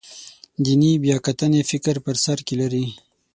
دیني 0.63 0.91
بیاکتنې 1.03 1.61
فکر 1.71 1.95
په 2.05 2.11
سر 2.23 2.37
کې 2.47 2.55
لري. 2.61 2.85